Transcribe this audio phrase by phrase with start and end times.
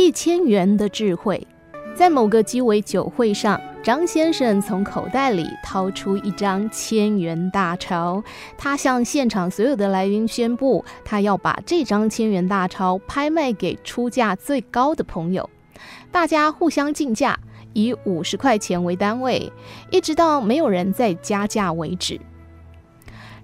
[0.00, 1.44] 一千元的智慧，
[1.92, 8.22] 在某个鸡尾酒会上，张先生从口袋里掏出一张千元大钞，
[8.56, 15.50] 他向现场所有的来宾宣布，他要把这张千元大钞拍卖给出价最高的朋友。
[16.12, 17.36] 大家互相竞价，
[17.72, 19.52] 以五十块钱为单位，
[19.90, 22.20] 一直到没有人再加价为止。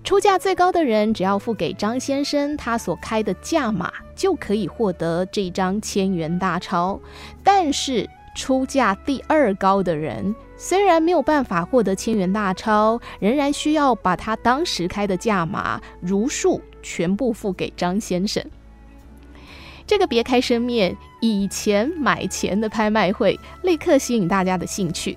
[0.05, 7.01] 出价最高的人，只要付给张先生他所开的价码，就可以获得这张千元大钞。
[7.43, 18.45] 但是出价第二高的人，虽然没有办法获得千元大钞，仍然需要把他当时开的价码如数全部付给张先生。
[19.87, 25.17] 这个别开生面以钱买钱的拍卖会，立刻吸引大家的兴趣。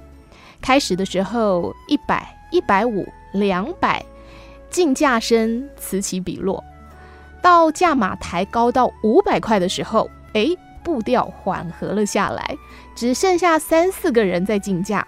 [0.62, 4.06] 开始的时候，一百、一百五、两百。
[4.70, 6.64] 竞价声此起彼落，
[7.42, 10.48] 到价码抬高到五百块的时候，哎，
[10.84, 12.58] 步调缓和了下来，
[12.96, 15.08] 只剩下三四个人在竞价。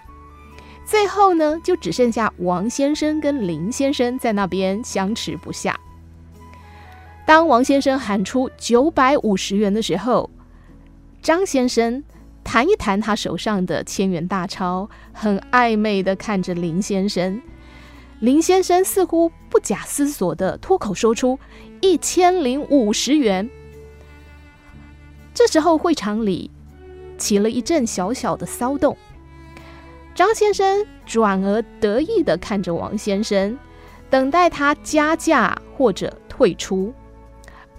[0.85, 5.79] 最后呢，就只剩下王先生跟林先生在那边相持不下。
[7.27, 10.31] 当王先生喊出九百五十元的时候，
[11.21, 12.03] 张先生
[12.43, 17.39] 弹一弹他手上的千元大钞，很暧昧地看着林先生。
[18.19, 21.39] 林先生似乎不假思索地脱口说出
[21.81, 23.49] “一千零五十元”。
[25.33, 26.51] 这时候，会场里
[27.17, 28.97] 起了一阵小小的骚动。
[30.13, 33.57] 张先生转而得意地看着王先生，
[34.09, 36.93] 等待他加价或者退出。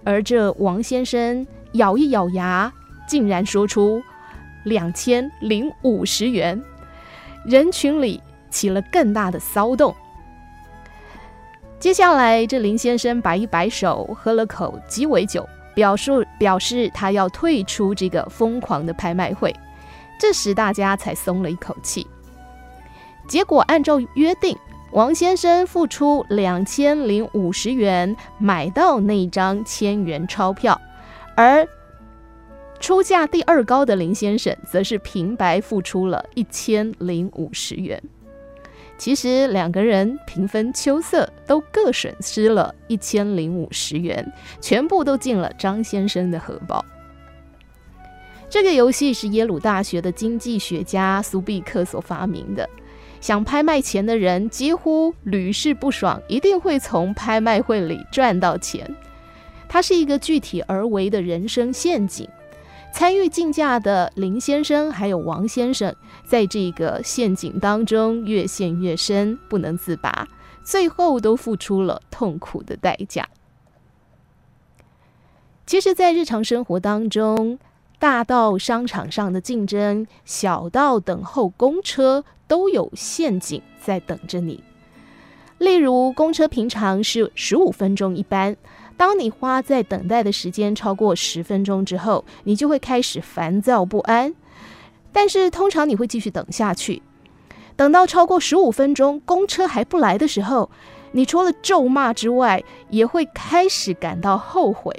[0.05, 2.73] 而这王先生咬一咬牙，
[3.07, 4.03] 竟然说出
[4.65, 6.59] “两千零五十元”。
[7.45, 9.95] 人群里起了更大的骚动。
[11.81, 19.51] 接下来，这林先生摆一摆手，喝了口鸡尾酒，表述表示他要退出这个疯狂的拍卖会。
[20.21, 22.07] 这时，大家才松了一口气。
[23.27, 24.55] 结果，按照约定，
[24.93, 30.79] 王先生付出两千零五十元买到那张千元钞票，
[31.35, 31.67] 而
[32.79, 38.03] 出价第二高的林先生则是平白付出了一千零五十元。
[39.01, 44.31] 其实两个人平分秋色，都各损失了一千零五十元，
[44.61, 46.85] 全部都进了张先生的荷包。
[48.51, 52.69] 这个游戏是耶鲁大学的经济学家苏毕克所发明的。
[53.23, 58.87] 想拍卖钱的人几乎屡试不爽，一定会从拍卖会里赚到钱。
[59.67, 62.29] 它是一个具体而为的人生陷阱。
[62.93, 70.29] 参与竞价的林先生还有王先生，在这个陷阱当中越陷越深，不能自拔，
[70.63, 73.29] 最后都付出了痛苦的代价。
[75.65, 77.59] 其实，在日常生活当中，
[77.99, 84.63] 大到商场上的竞争，小到等候公车，都有陷阱在等着你。
[85.59, 88.57] 例如，公车平常是十五分钟一班。
[89.01, 94.35] 当你花在等待的时间超过十分钟之后，你就会开始烦躁不安。
[95.11, 97.01] 但是通常你会继续等下去，
[97.77, 100.71] 等到超过十五分钟，公车还不来的时候，
[101.13, 104.95] 你除了咒骂之外，也会开始感到后悔，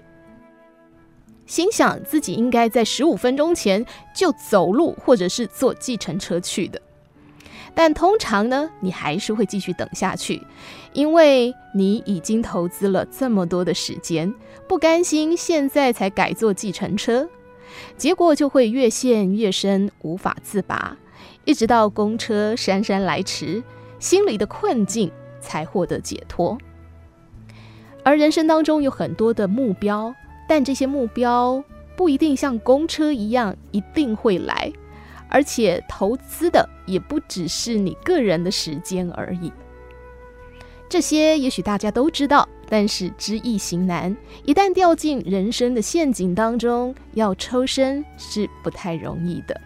[1.45, 3.85] 心想自己应该在十五分钟前
[4.15, 6.81] 就走路或者是坐计程车去的。
[7.73, 10.41] 但通常呢，你还是会继续等下去，
[10.93, 14.33] 因为你已经投资了这么多的时间，
[14.67, 17.27] 不甘心现在才改坐计程车，
[17.97, 20.97] 结果就会越陷越深，无法自拔，
[21.45, 23.63] 一直到公车姗姗来迟，
[23.99, 26.57] 心里的困境才获得解脱。
[28.03, 30.13] 而人生当中有很多的目标，
[30.47, 31.63] 但这些目标
[31.95, 34.71] 不一定像公车一样一定会来。
[35.31, 39.51] 而且投资的也不只是你个人的时间而已。
[40.87, 44.15] 这些也许大家都知道，但是知易行难。
[44.43, 49.59] 一旦掉进人生的陷阱当中，要抽身是不太容易的。